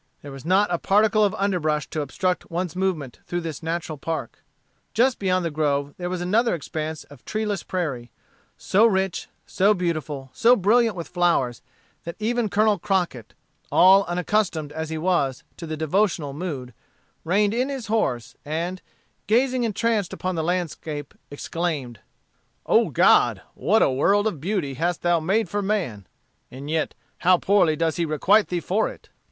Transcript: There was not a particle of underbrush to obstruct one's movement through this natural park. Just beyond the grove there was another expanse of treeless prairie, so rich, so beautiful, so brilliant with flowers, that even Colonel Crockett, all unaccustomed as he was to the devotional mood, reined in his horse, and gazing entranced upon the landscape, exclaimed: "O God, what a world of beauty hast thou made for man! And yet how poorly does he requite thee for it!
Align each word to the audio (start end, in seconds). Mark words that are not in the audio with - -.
There 0.23 0.31
was 0.31 0.45
not 0.45 0.73
a 0.73 0.79
particle 0.79 1.23
of 1.23 1.35
underbrush 1.35 1.85
to 1.91 2.01
obstruct 2.01 2.49
one's 2.49 2.75
movement 2.75 3.19
through 3.27 3.41
this 3.41 3.61
natural 3.61 3.99
park. 3.99 4.43
Just 4.95 5.19
beyond 5.19 5.45
the 5.45 5.51
grove 5.51 5.93
there 5.97 6.09
was 6.09 6.21
another 6.21 6.55
expanse 6.55 7.03
of 7.03 7.23
treeless 7.23 7.61
prairie, 7.61 8.09
so 8.57 8.87
rich, 8.87 9.27
so 9.45 9.75
beautiful, 9.75 10.31
so 10.33 10.55
brilliant 10.55 10.95
with 10.95 11.07
flowers, 11.07 11.61
that 12.03 12.15
even 12.17 12.49
Colonel 12.49 12.79
Crockett, 12.79 13.35
all 13.71 14.03
unaccustomed 14.05 14.71
as 14.71 14.89
he 14.89 14.97
was 14.97 15.43
to 15.57 15.67
the 15.67 15.77
devotional 15.77 16.33
mood, 16.33 16.73
reined 17.23 17.53
in 17.53 17.69
his 17.69 17.85
horse, 17.85 18.35
and 18.43 18.81
gazing 19.27 19.63
entranced 19.63 20.13
upon 20.13 20.33
the 20.33 20.43
landscape, 20.43 21.13
exclaimed: 21.29 21.99
"O 22.65 22.89
God, 22.89 23.43
what 23.53 23.83
a 23.83 23.91
world 23.91 24.25
of 24.25 24.41
beauty 24.41 24.73
hast 24.73 25.03
thou 25.03 25.19
made 25.19 25.47
for 25.47 25.61
man! 25.61 26.07
And 26.49 26.71
yet 26.71 26.95
how 27.19 27.37
poorly 27.37 27.75
does 27.75 27.97
he 27.97 28.05
requite 28.05 28.47
thee 28.47 28.59
for 28.61 28.89
it! 28.89 29.09